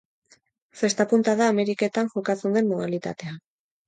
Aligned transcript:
Zesta-punta 0.79 1.35
da 1.41 1.49
Ameriketan 1.53 2.09
jokatzen 2.13 2.57
den 2.59 2.69
modalitatea. 2.71 3.35